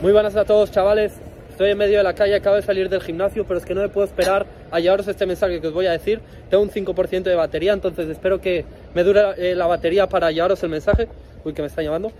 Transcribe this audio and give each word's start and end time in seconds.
Muy 0.00 0.12
buenas 0.12 0.36
a 0.36 0.44
todos 0.44 0.70
chavales, 0.70 1.12
estoy 1.50 1.72
en 1.72 1.78
medio 1.78 1.98
de 1.98 2.04
la 2.04 2.14
calle, 2.14 2.36
acabo 2.36 2.54
de 2.54 2.62
salir 2.62 2.88
del 2.88 3.00
gimnasio, 3.00 3.44
pero 3.44 3.58
es 3.58 3.66
que 3.66 3.74
no 3.74 3.80
me 3.80 3.88
puedo 3.88 4.06
esperar 4.06 4.46
a 4.70 4.78
llevaros 4.78 5.08
este 5.08 5.26
mensaje 5.26 5.60
que 5.60 5.66
os 5.66 5.74
voy 5.74 5.86
a 5.86 5.90
decir. 5.90 6.20
Tengo 6.48 6.62
un 6.62 6.70
5% 6.70 7.24
de 7.24 7.34
batería, 7.34 7.72
entonces 7.72 8.08
espero 8.08 8.40
que 8.40 8.64
me 8.94 9.02
dure 9.02 9.20
eh, 9.38 9.56
la 9.56 9.66
batería 9.66 10.08
para 10.08 10.30
llevaros 10.30 10.62
el 10.62 10.68
mensaje. 10.68 11.08
Uy, 11.44 11.52
que 11.52 11.62
me 11.62 11.66
está 11.66 11.82
llamando. 11.82 12.12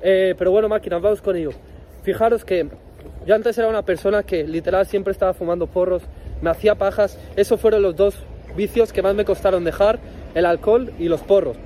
Eh, 0.00 0.34
pero 0.38 0.50
bueno, 0.50 0.70
máquinas, 0.70 1.02
vamos 1.02 1.20
con 1.20 1.36
ello. 1.36 1.50
Fijaros 2.04 2.42
que 2.42 2.68
yo 3.26 3.34
antes 3.34 3.58
era 3.58 3.68
una 3.68 3.82
persona 3.82 4.22
que 4.22 4.44
literal 4.44 4.86
siempre 4.86 5.12
estaba 5.12 5.34
fumando 5.34 5.66
porros, 5.66 6.04
me 6.40 6.48
hacía 6.48 6.74
pajas. 6.74 7.18
Esos 7.36 7.60
fueron 7.60 7.82
los 7.82 7.96
dos 7.96 8.14
vicios 8.56 8.94
que 8.94 9.02
más 9.02 9.14
me 9.14 9.26
costaron 9.26 9.62
dejar, 9.62 9.98
el 10.34 10.46
alcohol 10.46 10.90
y 10.98 11.10
los 11.10 11.20
porros. 11.20 11.58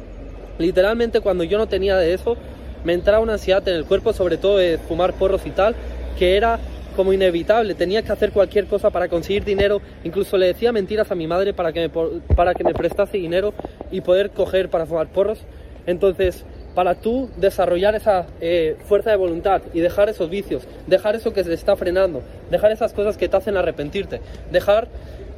Literalmente 0.58 1.20
cuando 1.20 1.44
yo 1.44 1.58
no 1.58 1.68
tenía 1.68 1.96
de 1.96 2.12
eso, 2.12 2.36
me 2.84 2.92
entraba 2.94 3.20
una 3.20 3.34
ansiedad 3.34 3.66
en 3.68 3.74
el 3.74 3.84
cuerpo, 3.84 4.12
sobre 4.12 4.36
todo 4.36 4.58
de 4.58 4.78
fumar 4.78 5.14
porros 5.14 5.46
y 5.46 5.50
tal, 5.50 5.74
que 6.18 6.36
era 6.36 6.58
como 6.96 7.12
inevitable, 7.12 7.74
tenía 7.74 8.02
que 8.02 8.12
hacer 8.12 8.32
cualquier 8.32 8.66
cosa 8.66 8.90
para 8.90 9.08
conseguir 9.08 9.44
dinero, 9.44 9.80
incluso 10.04 10.36
le 10.36 10.46
decía 10.46 10.72
mentiras 10.72 11.10
a 11.10 11.14
mi 11.14 11.26
madre 11.26 11.54
para 11.54 11.72
que 11.72 11.80
me, 11.80 11.88
para 12.34 12.54
que 12.54 12.64
me 12.64 12.74
prestase 12.74 13.16
dinero 13.16 13.54
y 13.90 14.00
poder 14.00 14.30
coger 14.30 14.68
para 14.68 14.86
fumar 14.86 15.08
porros. 15.08 15.38
Entonces, 15.86 16.44
para 16.74 16.94
tú 16.94 17.30
desarrollar 17.36 17.94
esa 17.94 18.26
eh, 18.40 18.76
fuerza 18.86 19.10
de 19.10 19.16
voluntad 19.16 19.62
y 19.72 19.80
dejar 19.80 20.08
esos 20.08 20.28
vicios, 20.30 20.64
dejar 20.86 21.16
eso 21.16 21.32
que 21.32 21.42
se 21.42 21.54
está 21.54 21.74
frenando, 21.76 22.22
dejar 22.50 22.70
esas 22.70 22.92
cosas 22.92 23.16
que 23.16 23.28
te 23.28 23.36
hacen 23.36 23.56
arrepentirte, 23.56 24.20
dejar 24.50 24.88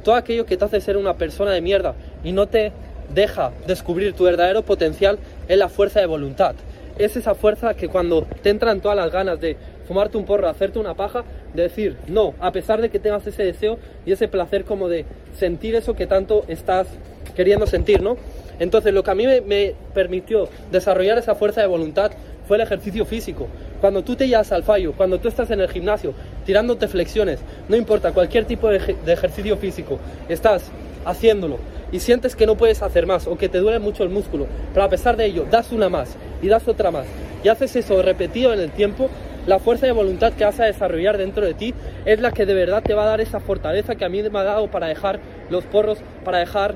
todo 0.03 0.15
aquello 0.15 0.45
que 0.45 0.57
te 0.57 0.65
hace 0.65 0.81
ser 0.81 0.97
una 0.97 1.13
persona 1.15 1.51
de 1.51 1.61
mierda 1.61 1.95
y 2.23 2.33
no 2.33 2.47
te 2.47 2.71
deja 3.13 3.51
descubrir 3.67 4.13
tu 4.13 4.25
verdadero 4.25 4.63
potencial 4.63 5.17
es 5.47 5.57
la 5.57 5.69
fuerza 5.69 5.99
de 5.99 6.07
voluntad 6.07 6.55
es 6.97 7.15
esa 7.15 7.35
fuerza 7.35 7.73
que 7.73 7.87
cuando 7.87 8.25
te 8.41 8.49
entran 8.49 8.81
todas 8.81 8.97
las 8.97 9.11
ganas 9.11 9.39
de 9.39 9.57
fumarte 9.87 10.17
un 10.17 10.25
porro, 10.25 10.47
hacerte 10.47 10.79
una 10.79 10.93
paja, 10.93 11.23
de 11.53 11.63
decir 11.63 11.97
no, 12.07 12.33
a 12.39 12.51
pesar 12.51 12.81
de 12.81 12.89
que 12.89 12.99
tengas 12.99 13.25
ese 13.27 13.43
deseo 13.43 13.77
y 14.05 14.11
ese 14.11 14.27
placer 14.27 14.65
como 14.65 14.89
de 14.89 15.05
sentir 15.37 15.75
eso 15.75 15.95
que 15.95 16.07
tanto 16.07 16.43
estás 16.47 16.87
queriendo 17.35 17.67
sentir, 17.67 18.01
¿no? 18.01 18.17
Entonces 18.59 18.93
lo 18.93 19.03
que 19.03 19.11
a 19.11 19.15
mí 19.15 19.25
me, 19.45 19.73
permitió 19.93 20.47
desarrollar 20.71 21.17
esa 21.17 21.35
fuerza 21.35 21.61
de 21.61 21.67
voluntad 21.67 22.11
fue 22.47 22.57
el 22.57 22.63
ejercicio 22.63 23.05
físico. 23.05 23.47
Cuando 23.81 24.03
tú 24.03 24.15
te 24.15 24.27
llevas 24.27 24.51
al 24.51 24.63
fallo, 24.63 24.93
cuando 24.93 25.19
tú 25.19 25.27
estás 25.27 25.49
en 25.51 25.59
el 25.59 25.69
gimnasio 25.69 26.13
tirándote 26.45 26.87
flexiones, 26.87 27.39
no 27.67 27.75
importa, 27.75 28.11
cualquier 28.11 28.45
tipo 28.45 28.69
de 28.69 28.77
ejercicio 29.07 29.57
físico, 29.57 29.99
estás 30.29 30.71
haciéndolo 31.05 31.57
y 31.93 31.99
sientes 31.99 32.35
que 32.35 32.45
no 32.45 32.57
puedes 32.57 32.81
hacer 32.81 33.07
más 33.07 33.27
o 33.27 33.37
que 33.37 33.47
te 33.47 33.59
duele 33.59 33.79
mucho 33.79 34.03
el 34.03 34.09
músculo, 34.09 34.47
pero 34.73 34.83
a 34.83 34.89
pesar 34.89 35.15
de 35.15 35.25
ello 35.25 35.45
das 35.49 35.71
una 35.71 35.87
más 35.87 36.17
y 36.41 36.49
das 36.49 36.67
otra 36.67 36.91
más 36.91 37.05
y 37.43 37.47
haces 37.47 37.75
eso 37.75 38.01
repetido 38.01 38.53
en 38.53 38.59
el 38.59 38.71
tiempo, 38.71 39.09
la 39.45 39.59
fuerza 39.59 39.85
de 39.85 39.91
voluntad 39.91 40.33
que 40.33 40.45
vas 40.45 40.59
a 40.59 40.65
desarrollar 40.65 41.17
dentro 41.17 41.45
de 41.45 41.53
ti 41.53 41.73
es 42.05 42.19
la 42.19 42.31
que 42.31 42.45
de 42.45 42.53
verdad 42.53 42.81
te 42.81 42.93
va 42.93 43.03
a 43.03 43.07
dar 43.07 43.21
esa 43.21 43.39
fortaleza 43.39 43.95
que 43.95 44.05
a 44.05 44.09
mí 44.09 44.23
me 44.23 44.39
ha 44.39 44.43
dado 44.43 44.71
para 44.71 44.87
dejar 44.87 45.19
los 45.49 45.65
porros, 45.65 45.99
para 46.23 46.39
dejar 46.39 46.75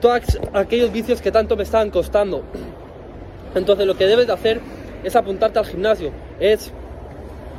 todos 0.00 0.38
aquellos 0.54 0.92
vicios 0.92 1.20
que 1.20 1.30
tanto 1.30 1.56
me 1.56 1.62
estaban 1.62 1.90
costando. 1.90 2.42
Entonces 3.54 3.86
lo 3.86 3.96
que 3.96 4.06
debes 4.06 4.26
de 4.26 4.32
hacer 4.32 4.60
es 5.04 5.14
apuntarte 5.14 5.58
al 5.58 5.66
gimnasio, 5.66 6.10
es 6.40 6.72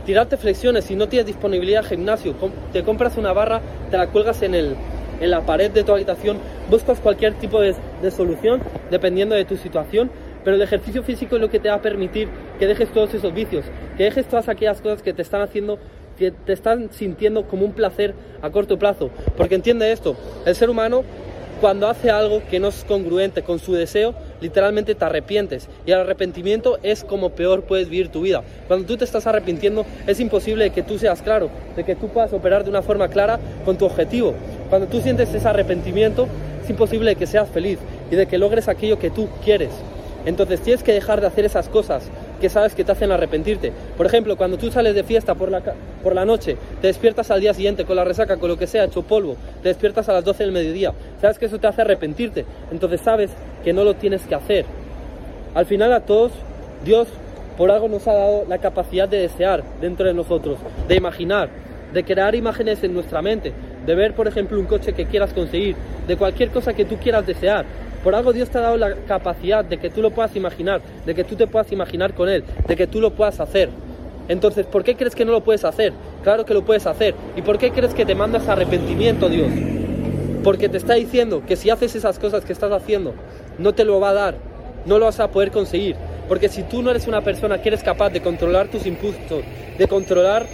tirarte 0.06 0.38
flexiones, 0.38 0.86
si 0.86 0.96
no 0.96 1.08
tienes 1.08 1.28
disponibilidad 1.28 1.84
al 1.84 1.90
gimnasio, 1.90 2.36
te 2.74 2.84
compras 2.84 3.18
una 3.18 3.34
barra, 3.34 3.62
te 3.92 3.98
la 3.98 4.08
cuelgas 4.08 4.42
en 4.42 4.56
el, 4.56 4.76
en 5.20 5.30
la 5.30 5.42
pared 5.42 5.70
de 5.72 5.84
tu 5.84 5.92
habitación, 5.92 6.38
buscas 6.70 7.00
cualquier 7.00 7.34
tipo 7.36 7.62
de, 7.62 7.76
solución 8.12 8.62
dependiendo 8.90 9.36
de 9.36 9.46
tu 9.46 9.58
situación, 9.58 10.10
pero 10.44 10.56
el 10.56 10.62
ejercicio 10.62 11.04
físico 11.04 11.36
es 11.36 11.42
lo 11.42 11.50
que 11.50 11.60
te 11.60 11.70
va 11.70 11.76
a 11.76 11.82
permitir 11.82 12.30
que 12.60 12.68
dejes 12.68 12.90
todos 12.92 13.14
esos 13.14 13.34
vicios, 13.34 13.66
que 13.98 14.06
dejes 14.06 14.28
todas 14.28 14.48
aquellas 14.50 14.82
cosas 14.82 15.02
que 15.02 15.14
te 15.14 15.22
están 15.22 15.42
haciendo 15.42 15.80
que 16.18 16.32
te 16.32 16.54
están 16.54 16.90
sintiendo 16.92 17.48
como 17.48 17.64
un 17.64 17.74
placer 17.74 18.16
a 18.42 18.50
corto 18.50 18.80
plazo. 18.80 19.12
Porque 19.36 19.54
entiende 19.54 19.92
esto, 19.92 20.18
el 20.48 20.56
ser 20.56 20.68
humano 20.68 21.04
cuando 21.60 21.88
hace 21.88 22.12
algo 22.12 22.42
que 22.50 22.60
no 22.60 22.68
es 22.68 22.84
congruente 22.84 23.42
con 23.42 23.60
su 23.60 23.74
deseo, 23.74 24.14
literalmente 24.42 24.94
te 24.94 25.06
arrepientes. 25.06 25.68
Y 25.86 25.92
el 25.92 26.00
arrepentimiento 26.00 26.78
es 26.84 27.04
como 27.04 27.32
peor 27.32 27.64
puedes 27.64 27.90
vivir 27.90 28.10
tu 28.10 28.22
vida. 28.22 28.44
Cuando 28.68 28.86
tú 28.86 28.98
te 28.98 29.06
estás 29.06 29.26
arrepintiendo, 29.26 29.86
es 30.06 30.20
imposible 30.20 30.70
que 30.70 30.84
tú 30.84 31.00
seas 31.00 31.22
claro, 31.22 31.50
de 31.76 31.84
que 31.84 31.96
tú 31.96 32.10
puedas 32.10 32.32
operar 32.34 32.64
de 32.64 32.70
una 32.70 32.82
forma 32.82 33.08
clara 33.08 33.40
con 33.66 33.78
tu 33.78 33.86
objetivo. 33.86 34.36
Cuando 34.70 34.88
tú 34.88 35.02
sientes 35.02 35.34
ese 35.34 35.48
arrepentimiento, 35.48 36.28
es 36.68 36.72
imposible 36.72 37.16
que 37.16 37.26
seas 37.26 37.48
feliz 37.48 37.80
y 38.12 38.18
de 38.18 38.26
que 38.26 38.38
logres 38.38 38.68
aquello 38.68 39.00
que 39.00 39.10
tú 39.10 39.30
quieres. 39.42 39.70
Entonces 40.26 40.60
tienes 40.60 40.84
que 40.84 40.92
dejar 40.92 41.22
de 41.22 41.28
hacer 41.28 41.46
esas 41.46 41.70
cosas 41.70 42.04
que 42.42 42.50
sabes 42.50 42.76
que 42.76 42.84
te 42.84 42.92
hacen 42.92 43.10
arrepentirte. 43.10 43.72
Por 43.96 44.06
ejemplo, 44.06 44.36
cuando 44.36 44.58
tú 44.58 44.70
sales 44.70 44.94
de 44.94 45.06
fiesta 45.06 45.34
por 45.34 45.50
la, 45.50 45.62
por 46.04 46.14
la 46.14 46.26
noche, 46.26 46.58
te 46.82 46.88
despiertas 46.88 47.32
al 47.32 47.40
día 47.40 47.54
siguiente 47.54 47.86
con 47.86 47.96
la 47.96 48.04
resaca, 48.04 48.36
con 48.36 48.50
lo 48.50 48.58
que 48.58 48.68
sea, 48.68 48.84
hecho 48.84 49.02
polvo, 49.04 49.38
te 49.64 49.70
despiertas 49.70 50.10
a 50.10 50.14
las 50.14 50.26
12 50.26 50.44
del 50.44 50.52
mediodía, 50.52 50.92
sabes 51.22 51.40
que 51.40 51.46
eso 51.46 51.58
te 51.58 51.68
hace 51.68 51.84
arrepentirte. 51.84 52.44
Entonces 52.70 53.00
sabes 53.00 53.32
que 53.64 53.72
no 53.72 53.86
lo 53.86 53.94
tienes 53.94 54.24
que 54.24 54.36
hacer. 54.36 54.66
Al 55.56 55.66
final 55.68 55.94
a 55.94 56.02
todos, 56.02 56.34
Dios 56.84 57.08
por 57.58 57.72
algo 57.72 57.88
nos 57.88 58.06
ha 58.10 58.14
dado 58.14 58.44
la 58.46 58.58
capacidad 58.58 59.08
de 59.08 59.22
desear 59.22 59.64
dentro 59.80 60.06
de 60.06 60.14
nosotros, 60.14 60.60
de 60.90 60.96
imaginar, 60.96 61.48
de 61.94 62.04
crear 62.04 62.36
imágenes 62.36 62.84
en 62.84 62.94
nuestra 62.94 63.22
mente, 63.22 63.54
de 63.88 63.96
ver, 63.96 64.14
por 64.14 64.28
ejemplo, 64.28 64.60
un 64.60 64.66
coche 64.66 64.94
que 64.94 65.06
quieras 65.06 65.34
conseguir, 65.34 65.76
de 66.08 66.18
cualquier 66.18 66.50
cosa 66.50 66.74
que 66.74 66.86
tú 66.86 66.98
quieras 66.98 67.26
desear. 67.26 67.66
Por 68.04 68.14
algo 68.14 68.34
Dios 68.34 68.50
te 68.50 68.58
ha 68.58 68.62
dado 68.62 68.78
la 68.78 68.94
capacidad 69.08 69.66
de 69.66 69.78
que 69.78 69.90
tú 69.90 70.02
lo 70.02 70.12
puedas 70.12 70.36
imaginar, 70.36 70.82
de 71.06 71.16
que 71.16 71.24
tú 71.24 71.36
te 71.36 71.48
puedas 71.48 71.72
imaginar 71.72 72.14
con 72.14 72.30
Él, 72.30 72.44
de 72.68 72.76
que 72.76 72.86
tú 72.86 73.02
lo 73.02 73.12
puedas 73.12 73.40
hacer. 73.40 73.70
Entonces, 74.28 74.66
¿por 74.66 74.84
qué 74.84 74.96
crees 74.96 75.16
que 75.16 75.24
no 75.24 75.32
lo 75.32 75.42
puedes 75.42 75.64
hacer? 75.64 75.94
Claro 76.22 76.46
que 76.46 76.54
lo 76.54 76.66
puedes 76.66 76.86
hacer. 76.86 77.16
¿Y 77.38 77.42
por 77.42 77.58
qué 77.58 77.72
crees 77.72 77.94
que 77.94 78.06
te 78.06 78.14
mandas 78.14 78.50
arrepentimiento, 78.50 79.30
Dios? 79.30 79.48
Porque 80.44 80.68
te 80.68 80.78
está 80.78 80.96
diciendo 80.96 81.44
que 81.48 81.56
si 81.56 81.70
haces 81.70 81.96
esas 81.96 82.20
cosas 82.20 82.44
que 82.44 82.52
estás 82.52 82.72
haciendo, 82.74 83.14
no 83.58 83.74
te 83.74 83.86
lo 83.86 84.02
va 84.02 84.10
a 84.10 84.14
dar, 84.14 84.36
no 84.86 85.00
lo 85.00 85.06
vas 85.06 85.22
a 85.22 85.30
poder 85.30 85.52
conseguir. 85.52 85.96
Porque 86.28 86.50
si 86.50 86.64
tú 86.64 86.84
no 86.84 86.92
eres 86.92 87.08
una 87.08 87.22
persona 87.22 87.62
que 87.62 87.70
eres 87.70 87.84
capaz 87.84 88.10
de 88.10 88.22
controlar 88.22 88.68
tus 88.68 88.86
impulsos, 88.86 89.44
de 89.78 89.88
controlar 89.88 90.46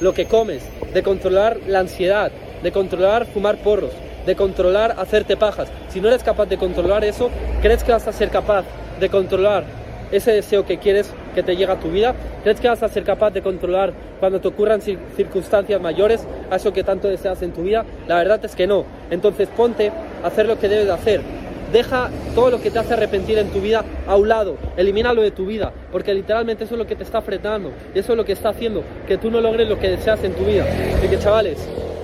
lo 0.00 0.14
que 0.14 0.26
comes, 0.26 0.62
de 0.94 1.02
controlar 1.02 1.58
la 1.66 1.80
ansiedad, 1.80 2.30
de 2.62 2.72
controlar 2.72 3.26
fumar 3.26 3.58
porros, 3.58 3.92
de 4.26 4.36
controlar 4.36 4.94
hacerte 4.98 5.36
pajas. 5.36 5.68
Si 5.88 6.00
no 6.00 6.08
eres 6.08 6.22
capaz 6.22 6.46
de 6.46 6.58
controlar 6.58 7.04
eso, 7.04 7.30
¿crees 7.62 7.84
que 7.84 7.92
vas 7.92 8.06
a 8.06 8.12
ser 8.12 8.30
capaz 8.30 8.64
de 9.00 9.08
controlar 9.08 9.64
ese 10.10 10.32
deseo 10.32 10.64
que 10.64 10.78
quieres 10.78 11.12
que 11.34 11.42
te 11.42 11.56
llegue 11.56 11.72
a 11.72 11.80
tu 11.80 11.90
vida? 11.90 12.14
¿Crees 12.42 12.60
que 12.60 12.68
vas 12.68 12.82
a 12.82 12.88
ser 12.88 13.04
capaz 13.04 13.30
de 13.30 13.42
controlar 13.42 13.92
cuando 14.20 14.40
te 14.40 14.48
ocurran 14.48 14.80
circunstancias 14.80 15.80
mayores 15.80 16.26
a 16.50 16.56
eso 16.56 16.72
que 16.72 16.84
tanto 16.84 17.08
deseas 17.08 17.42
en 17.42 17.52
tu 17.52 17.62
vida? 17.62 17.84
La 18.06 18.16
verdad 18.16 18.44
es 18.44 18.54
que 18.54 18.66
no. 18.66 18.84
Entonces 19.10 19.48
ponte 19.48 19.92
a 20.22 20.26
hacer 20.26 20.46
lo 20.46 20.58
que 20.58 20.68
debes 20.68 20.86
de 20.86 20.92
hacer. 20.92 21.20
Deja 21.72 22.08
todo 22.34 22.50
lo 22.50 22.62
que 22.62 22.70
te 22.70 22.78
hace 22.78 22.94
arrepentir 22.94 23.36
en 23.36 23.50
tu 23.50 23.60
vida 23.60 23.84
a 24.06 24.16
un 24.16 24.26
lado, 24.26 24.56
elimínalo 24.78 25.20
de 25.20 25.30
tu 25.30 25.44
vida, 25.44 25.70
porque 25.92 26.14
literalmente 26.14 26.64
eso 26.64 26.74
es 26.74 26.78
lo 26.78 26.86
que 26.86 26.96
te 26.96 27.02
está 27.02 27.20
frenando, 27.20 27.72
eso 27.94 28.12
es 28.12 28.16
lo 28.16 28.24
que 28.24 28.32
está 28.32 28.48
haciendo 28.48 28.82
que 29.06 29.18
tú 29.18 29.30
no 29.30 29.42
logres 29.42 29.68
lo 29.68 29.78
que 29.78 29.90
deseas 29.90 30.24
en 30.24 30.32
tu 30.32 30.44
vida. 30.44 30.64
Así 30.96 31.08
que 31.08 31.18
chavales, 31.18 31.58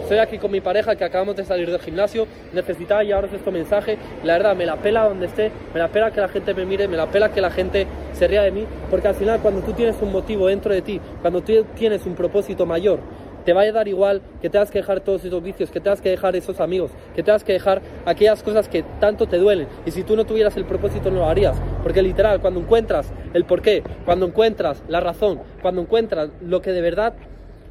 Estoy 0.04 0.18
aquí 0.18 0.36
con 0.36 0.50
mi 0.50 0.60
pareja 0.60 0.96
que 0.96 1.04
acabamos 1.04 1.34
de 1.34 1.46
salir 1.46 1.70
del 1.70 1.80
gimnasio, 1.80 2.26
necesitaba 2.52 3.02
llevaros 3.02 3.32
este 3.32 3.50
mensaje. 3.50 3.96
La 4.22 4.34
verdad, 4.34 4.54
me 4.54 4.66
la 4.66 4.76
pela 4.76 5.08
donde 5.08 5.24
esté, 5.24 5.50
me 5.72 5.80
la 5.80 5.88
pela 5.88 6.10
que 6.10 6.20
la 6.20 6.28
gente 6.28 6.52
me 6.52 6.66
mire, 6.66 6.86
me 6.88 6.98
la 6.98 7.06
pela 7.06 7.32
que 7.32 7.40
la 7.40 7.50
gente 7.50 7.86
se 8.12 8.28
ría 8.28 8.42
de 8.42 8.50
mí, 8.50 8.66
porque 8.90 9.08
al 9.08 9.14
final 9.14 9.40
cuando 9.40 9.62
tú 9.62 9.72
tienes 9.72 9.96
un 10.02 10.12
motivo 10.12 10.48
dentro 10.48 10.74
de 10.74 10.82
ti, 10.82 11.00
cuando 11.22 11.40
tú 11.40 11.64
tienes 11.74 12.04
un 12.04 12.14
propósito 12.14 12.66
mayor, 12.66 12.98
te 13.46 13.54
va 13.54 13.62
a 13.62 13.72
dar 13.72 13.88
igual 13.88 14.20
que 14.42 14.50
tengas 14.50 14.70
que 14.70 14.80
dejar 14.80 15.00
todos 15.00 15.24
esos 15.24 15.42
vicios, 15.42 15.70
que 15.70 15.80
tengas 15.80 16.02
que 16.02 16.10
dejar 16.10 16.36
esos 16.36 16.60
amigos, 16.60 16.90
que 17.16 17.22
tengas 17.22 17.42
que 17.42 17.54
dejar 17.54 17.80
aquellas 18.04 18.42
cosas 18.42 18.68
que 18.68 18.84
tanto 19.00 19.26
te 19.26 19.38
duelen. 19.38 19.68
Y 19.86 19.90
si 19.90 20.02
tú 20.02 20.16
no 20.16 20.26
tuvieras 20.26 20.54
el 20.58 20.66
propósito 20.66 21.10
no 21.10 21.20
lo 21.20 21.30
harías. 21.30 21.56
Porque 21.82 22.02
literal, 22.02 22.42
cuando 22.42 22.60
encuentras 22.60 23.10
el 23.32 23.46
porqué, 23.46 23.82
cuando 24.04 24.26
encuentras 24.26 24.82
la 24.86 25.00
razón, 25.00 25.40
cuando 25.62 25.80
encuentras 25.80 26.28
lo 26.42 26.60
que 26.60 26.72
de 26.72 26.82
verdad 26.82 27.14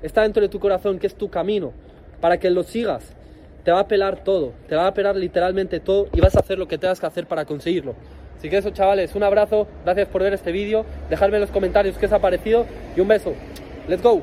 está 0.02 0.24
dentro 0.24 0.42
de 0.42 0.50
tu 0.50 0.60
corazón, 0.60 0.98
que 0.98 1.06
es 1.06 1.16
tu 1.16 1.30
camino, 1.30 1.74
para 2.24 2.38
que 2.38 2.50
lo 2.50 2.64
sigas. 2.64 3.04
Te 3.66 3.72
va 3.74 3.82
a 3.82 3.88
pelar 3.90 4.24
todo, 4.24 4.54
te 4.70 4.78
va 4.78 4.88
a 4.88 4.94
pelar 4.94 5.18
literalmente 5.18 5.82
todo 5.82 6.08
y 6.14 6.22
vas 6.22 6.38
a 6.38 6.40
hacer 6.40 6.58
lo 6.58 6.70
que 6.70 6.78
tengas 6.78 7.02
que 7.02 7.06
hacer 7.06 7.28
para 7.28 7.44
conseguirlo. 7.44 7.96
Así 8.38 8.50
que 8.50 8.56
eso 8.56 8.70
chavales, 8.70 9.14
un 9.14 9.24
abrazo, 9.24 9.68
gracias 9.84 10.08
por 10.08 10.24
ver 10.24 10.32
este 10.32 10.54
vídeo, 10.54 10.86
dejadme 11.10 11.36
en 11.36 11.42
los 11.42 11.52
comentarios 11.52 11.98
qué 11.98 12.06
os 12.06 12.14
ha 12.14 12.20
parecido 12.20 12.66
y 12.96 13.02
un 13.02 13.10
beso. 13.10 13.34
¡Let's 13.90 14.02
go! 14.02 14.22